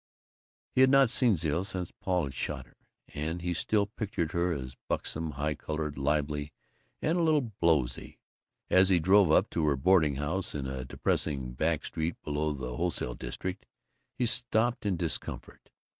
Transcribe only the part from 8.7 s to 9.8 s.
he drove up to her